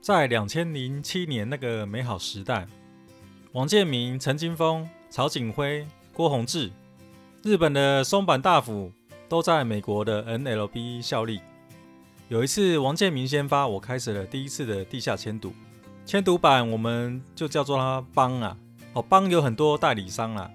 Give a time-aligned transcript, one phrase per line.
[0.00, 2.66] 在两千零七年那个美好时代，
[3.52, 6.70] 王建民、陈金锋、曹景辉、郭宏志，
[7.42, 8.90] 日本的松坂大辅
[9.28, 11.40] 都在美国的 N L B 效力。
[12.28, 15.52] 有一次，王建民先发，我开始了第一次的地下签赌。
[16.06, 18.56] 签赌版我们就叫做它帮啊，
[18.94, 20.50] 哦，帮有很多代理商啦，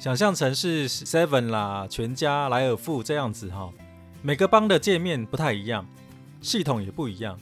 [0.00, 3.70] 想象成是 Seven 啦、全家、莱尔富这样子哈。
[4.20, 5.86] 每个帮的界面不太一样，
[6.40, 7.38] 系统也不一样。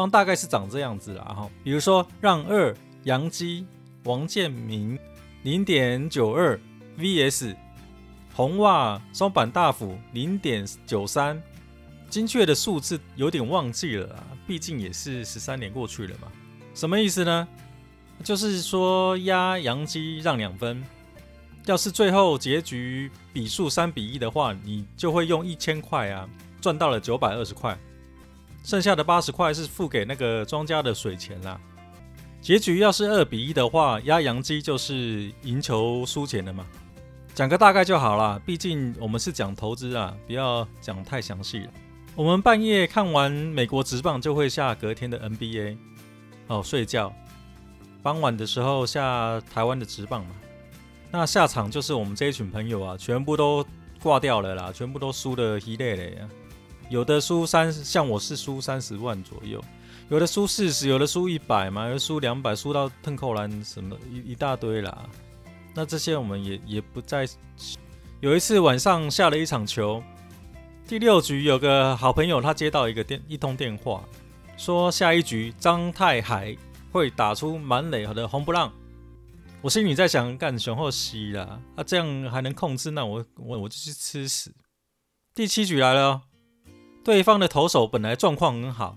[0.00, 3.66] 帮大概是长这样子啦哈，比如说让二杨基
[4.04, 4.98] 王建民
[5.42, 6.58] 零点九二
[6.98, 7.54] VS
[8.34, 11.38] 红袜松坂大辅零点九三，
[12.08, 16.28] 精确的数字有点忘记了啦，毕竟也是十三年过去了嘛。
[16.74, 17.46] 什么意思呢？
[18.24, 20.82] 就是说压杨基让两分，
[21.66, 26.26] 要是最后结局比数三比一的话，你就会用一千块啊
[26.58, 27.78] 赚到了九百二十块，
[28.62, 31.60] 剩下的八十块是付给那个庄家的水钱啦。
[32.40, 36.66] 结局要是二比一的话，压洋基就是赢球输钱了嘛。
[37.34, 41.70] 讲个大概就好啦，毕竟我们是讲投资啊，不要讲太详细了。
[42.16, 45.76] 我们半夜看完美国职棒，就会下隔天的 NBA。
[46.48, 47.12] 哦，睡觉。
[48.02, 50.34] 傍晚的时候下台湾的职棒嘛，
[51.10, 53.64] 那下场就是我们这一群朋友啊，全部都
[54.02, 56.28] 挂掉了啦，全部都输得稀累累啊。
[56.90, 59.62] 有的输三，像我是输三十万左右，
[60.08, 65.08] 有的输四十，有的输一百嘛，有的输两百，输到腾扣篮什么一一大堆啦。
[65.72, 67.26] 那这些我们也也不再。
[68.20, 70.02] 有一次晚上下了一场球，
[70.86, 74.04] 第六局有个好朋友他接到一个电一通电话。
[74.56, 76.54] 说下一局张太海
[76.92, 78.70] 会打出满垒的红不让，
[79.62, 84.52] 我心里在想干雄厚西啦，啊这样还能控制，那我我我就去吃屎。
[85.34, 86.20] 第七局来了，
[87.02, 88.96] 对方的投手本来状况很好，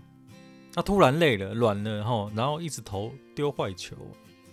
[0.73, 3.96] 他突然累了软了吼，然后一直投丢坏球，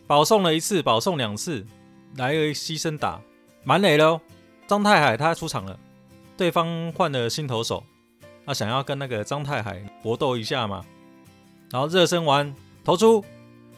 [0.06, 1.66] 保送了一次，保送两次，
[2.16, 3.20] 来个牺牲打
[3.64, 4.20] 满垒喽。
[4.66, 5.78] 张太海他出场了，
[6.36, 7.82] 对方换了新投手，
[8.46, 10.84] 他想要跟那个张太海搏斗一下嘛。
[11.72, 13.24] 然后热身完，投出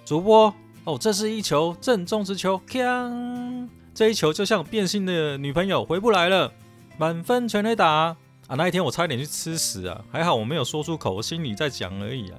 [0.04, 3.68] 主播哦，这是一球正中直球，锵！
[3.94, 6.52] 这一球就像变心的女朋友回不来了，
[6.98, 8.16] 满分全垒打
[8.52, 8.54] 啊！
[8.54, 12.38] 那一天我差点去吃屎啊，还好我没有说出口，我心里在讲而已啊。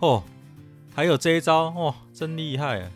[0.00, 0.22] 哦，
[0.94, 2.90] 还有这一招哦，真厉害啊！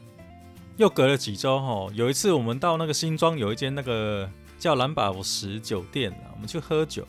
[0.77, 7.07] 又隔了几周哦，有一次我们到那个新庄有一间那个叫蓝宝石酒店啊，我们去喝酒，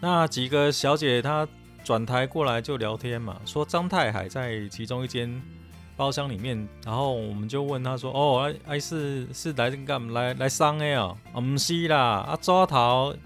[0.00, 1.46] 那几个小姐她。
[1.82, 5.42] 转台过来就聊天嘛，说张太海在其中一间
[5.96, 11.16] 包厢里面，然后我们就问他说：“哦，哎、啊、是是来干嘛来来商的哦？
[11.32, 13.16] 不、啊、是啦，啊抓头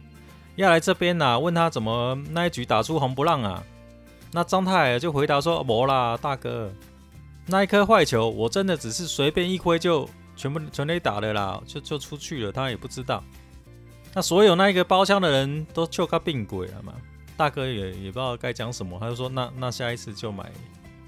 [0.56, 1.38] 要来这边呐？
[1.38, 3.62] 问他怎么那一局打出红不让啊？
[4.32, 6.72] 那张太就回答说：没啦，大哥，
[7.47, 13.22] 那一颗坏球我真的只是随便一挥就全部全垒打了啦，就就出去了，他也不知道。
[14.12, 16.92] 那所有那一个包厢的人都就他病鬼了嘛。”
[17.36, 20.53] 大哥也也不知道该讲什么，他就说那那下一次就买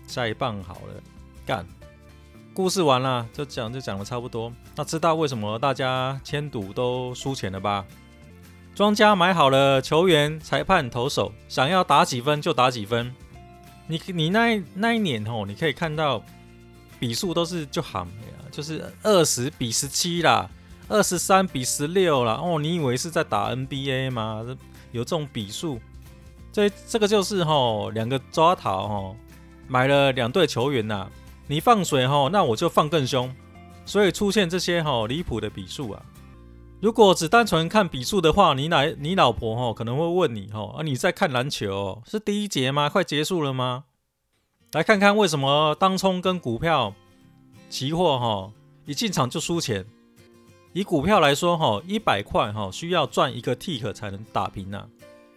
[0.09, 0.95] 下一棒好了，
[1.47, 1.65] 干。
[2.53, 4.53] 故事完了，就讲就讲的差不多。
[4.75, 7.85] 那知道为什么大家签赌都输钱了吧？
[8.77, 13.11] 庄家买好了球员、裁判、投手，想要打几分就打几分。
[13.87, 16.23] 你你那那一年哦，你可以看到
[17.01, 20.51] 比数都是就喊呀就是二十比十七啦，
[20.89, 22.35] 二十三比十六啦。
[22.35, 24.45] 哦，你以为是在打 NBA 吗？
[24.93, 25.81] 有这种比数？
[26.53, 29.17] 这这个就是吼，两个抓逃吼，
[29.69, 31.09] 买了两队球员呐、
[31.47, 33.35] 你放水吼，那我就放更凶，
[33.87, 36.03] 所以出现这些吼离谱的比数啊。
[36.79, 42.91] 如果只单纯看比数的话，你来你老婆吼可能会问你吼，啊你在看篮球是第一节吗？
[42.91, 43.85] 快结束了吗？
[44.73, 46.95] 来看看为什么当冲跟股票
[47.71, 48.53] 期货哈
[48.85, 49.87] 一进场就输钱。
[50.75, 54.89] 以股票来说哈，一百块哈需要赚一个 tick 才能打平呐、啊。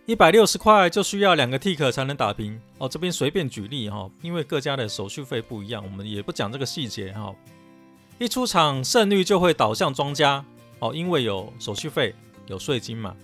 [0.05, 2.89] 一百六十块就需要两个 tick 才能打平哦。
[2.89, 7.33] 这边随便举例哈，因为各家的手续费不一样，我们也不讲这个细节哈。
[8.17, 10.43] 一出场胜率就会倒向庄家
[10.79, 12.13] 哦，因为有手续费、
[12.47, 13.15] 有税金嘛。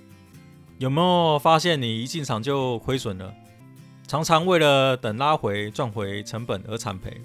[0.77, 3.33] 有没有发现你一进场就亏损了？
[4.07, 7.21] 常常为了等拉回赚回成本而惨赔。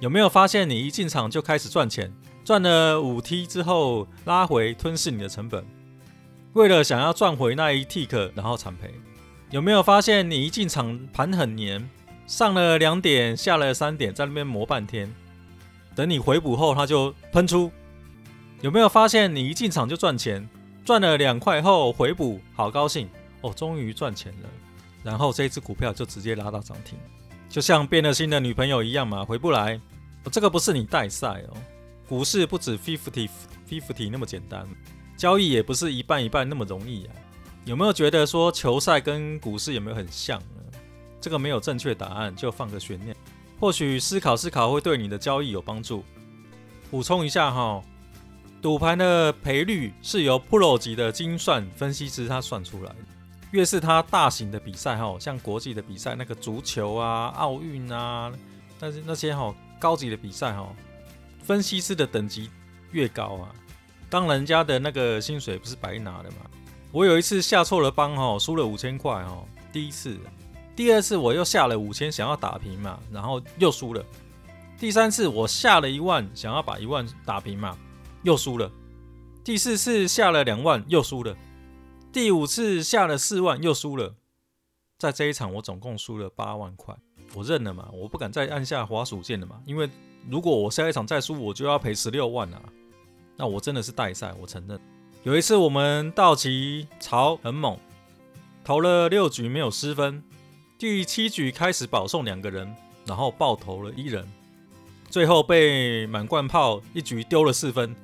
[0.00, 2.12] 有没有发现你一进场就开始赚钱，
[2.44, 5.64] 赚了五 T 之后拉回吞噬你的成本？
[6.54, 8.92] 为了想要赚回那一 tick，然后惨赔，
[9.50, 11.88] 有没有发现你一进场盘很黏，
[12.26, 15.12] 上了两点，下了三点，在那边磨半天，
[15.94, 17.70] 等你回补后，它就喷出？
[18.60, 20.48] 有没有发现你一进场就赚钱，
[20.84, 23.08] 赚了两块后回补，好高兴
[23.40, 24.48] 哦，终于赚钱了，
[25.04, 26.98] 然后这只股票就直接拉到涨停，
[27.48, 29.80] 就像变了心的女朋友一样嘛，回不来。
[30.32, 31.56] 这个不是你带赛哦，
[32.08, 33.28] 股市不止 fifty
[33.66, 34.66] fifty 那么简单，
[35.16, 37.14] 交易也不是一半一半那么容易啊。
[37.64, 40.78] 有没有觉得说球赛跟股市有没有很像呢？
[41.20, 43.14] 这个没有正确答案，就放个悬念。
[43.60, 46.04] 或许思考思考会对你的交易有帮助。
[46.90, 47.82] 补充一下哈，
[48.60, 52.96] 赌盘的赔率是由 Pro 级的精算分析师他算出来的。
[53.52, 58.30] 越是他大型的比赛哈，像国际的比赛，那个足球啊、奥运啊，
[58.78, 60.68] 但是那些哈高级的比赛哈，
[61.42, 62.50] 分析师的等级
[62.90, 63.54] 越高啊，
[64.10, 66.36] 当人家的那个薪水不是白拿的嘛。
[66.92, 70.18] 我有一次下错了帮哈，输了五千块哈，第一次。
[70.76, 74.04] 第二次我又下了五千，想要打平嘛，然后又输了。
[74.78, 77.76] 第三次我下了一万，想要把一万打平嘛，
[78.28, 78.70] 又输了。
[79.42, 81.34] 第四次下了两万，又输了。
[82.12, 84.16] 第五次下了四万，又输了。
[84.98, 86.94] 在这一场我总共输了八万块，
[87.32, 89.88] 我认了嘛，我不敢再按下滑鼠键了嘛，因为
[90.28, 92.60] 如果我下一场再输，我就要赔十六万啊。
[93.34, 94.78] 那我真的是带赛，我承认。
[95.22, 97.78] 有一次我们道奇潮很猛，
[98.62, 100.22] 投了六局没有失分。
[100.76, 102.76] 第七局开始保送两个人，
[103.06, 104.30] 然后爆投了一人，
[105.08, 107.96] 最后被满贯炮一局丢了四分。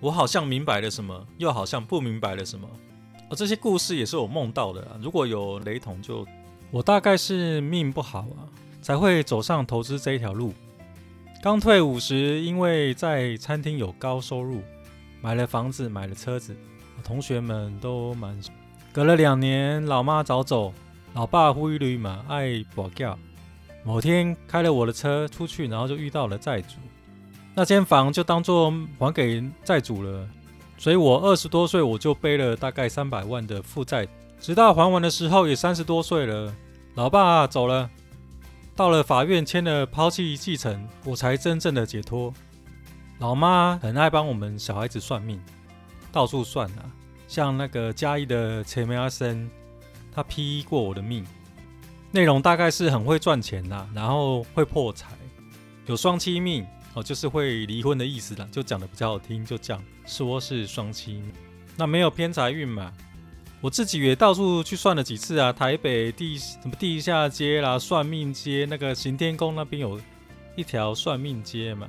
[0.00, 2.68] 我好像明白了什么，又好像不明白了什么。
[3.30, 6.26] 而这些故事也是我梦到的啊，如果有雷同就，
[6.70, 8.46] 我大概是命不好啊，
[8.80, 10.54] 才会走上投资这一条路。
[11.42, 14.62] 刚退伍时，因为在餐厅有高收入，
[15.20, 16.56] 买了房子，买了车子，
[17.04, 18.38] 同学们都蛮。
[18.92, 20.72] 隔了两年，老妈早走。
[21.14, 23.16] 老爸灰驴嘛，爱跋筊。
[23.84, 26.76] 某天开了我的车出去，然后就遇到了债主，
[27.58, 30.28] 那间房就当做还给债主了。
[30.76, 34.06] 所以我二十多岁，我就背了大概三百万的负债，
[34.38, 36.54] 直到还完的时候也三十多岁了。
[36.94, 37.90] 老爸走了，
[38.76, 42.32] 到了法院签了抛弃继承，我才真正的解脱。
[43.18, 45.42] 老妈很爱帮我们小孩子算命，
[46.12, 46.86] 到处算啊，
[47.26, 49.50] 像那个嘉义的陈梅阿生。
[50.14, 51.26] 他批过我的命，
[52.12, 55.08] 内容大概是很会赚钱啦，然后会破财，
[55.86, 56.64] 有双妻命
[57.02, 61.22] 就是会离婚的意思啦，就讲的比较好听，就讲说是双亲。
[61.76, 62.92] 那没有偏财运嘛？
[63.60, 70.00] 我自己也到处去算了几次啊，台北地什么地下街啦，算命街，那个行天宫那边有
[70.56, 71.88] 一条算命街嘛，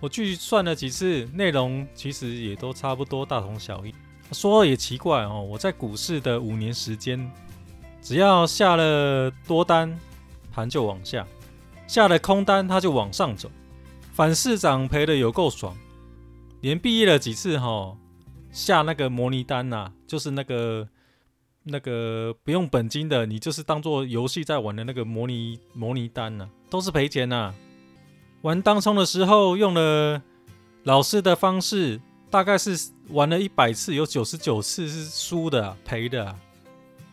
[0.00, 3.94] 我去算了几次，内容其实也都差不多，大同小异。
[4.32, 7.30] 说也奇怪哦，我在股市的五年时间。
[8.02, 9.98] 只要下了多单，
[10.50, 11.22] 盘就往下；
[11.86, 13.50] 下了空单，它就往上走。
[14.12, 15.74] 反市长赔的有够爽，
[16.60, 17.96] 连毕业了几次哈，
[18.50, 20.88] 下那个模拟单呐、啊，就是那个
[21.62, 27.54] 那个不用本金的，你就是当做游戏在玩的那个模拟模拟单呐、啊，都是赔钱呐、啊。
[28.42, 30.20] 玩当冲的时候用了
[30.82, 36.38] 老师的方式，大概是玩了一百次，有九十九次是输的、啊、赔的、啊。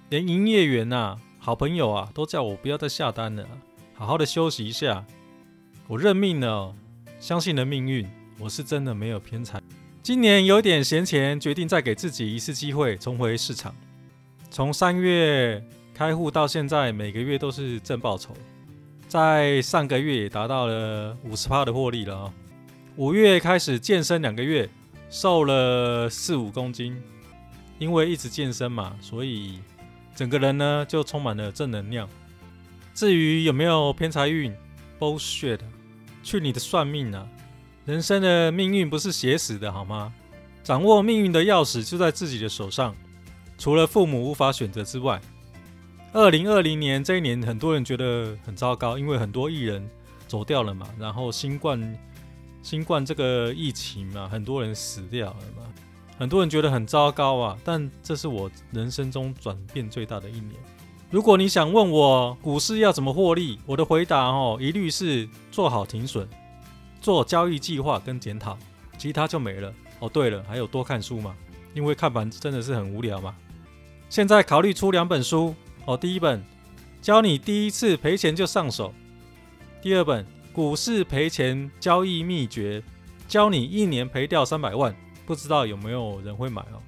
[0.10, 3.46] 连营业员呐、啊、好朋友啊，都叫我不要再下单了，
[3.94, 5.06] 好好的休息一下。
[5.90, 6.76] 我认命了，
[7.20, 8.08] 相信了命运，
[8.40, 9.62] 我是真的没有偏财。
[10.04, 13.76] 今年有点闲钱，决定再给自己一次机会，重回市场。
[14.50, 18.34] 从三月开户到现在，每个月都是正报酬，
[19.08, 22.34] 在上个月也达到了五十趴的获利了啊。
[22.96, 24.70] 五月开始健身两个月，
[25.10, 26.96] 瘦了四五公斤，
[27.80, 29.60] 因为一直健身嘛，所以。
[30.16, 32.10] 整个人呢就充满了正能量。
[32.96, 34.52] 至于有没有偏财运
[35.00, 35.60] ，bullshit，
[36.28, 37.26] 去你的算命啊！
[37.86, 40.14] 人生的命运不是写死的好吗？
[40.62, 42.94] 掌握命运的钥匙就在自己的手上。
[43.58, 45.22] 除了父母无法选择之外，
[46.12, 49.90] 二零二零年这一年很多人觉得很糟糕，因为很多艺人
[50.28, 51.98] 走掉了嘛，然后新冠
[52.62, 55.64] 新冠这个疫情嘛，很多人死掉了嘛。
[56.20, 60.56] 很多人觉得很糟糕啊，但这是我人生中转变最大的一年。
[61.10, 66.28] 如果你想问我股市要怎么获利，我的回答哦，一律是做好停损，
[67.00, 68.58] 做交易计划跟检讨，
[68.98, 69.74] 其他就没了。
[70.00, 71.34] 哦，对了，还有多看书嘛，
[71.74, 73.34] 因为看盘真的是很无聊嘛。
[74.10, 76.44] 现在考虑出两本书哦，第一本
[77.02, 78.94] 教你第一次赔钱就上手，
[79.82, 82.84] 第二本股市赔钱交易秘诀，
[83.30, 84.94] 教你一年赔掉三百万。
[85.26, 86.84] 不知道有没有人会买哦？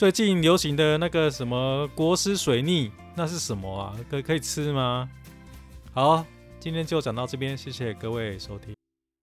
[0.00, 3.94] 最近流行的那个什么国师水逆，那是什么啊？
[4.10, 5.06] 可可以吃吗？
[5.92, 6.24] 好，
[6.58, 8.79] 今天就讲到这边，谢谢各位收听。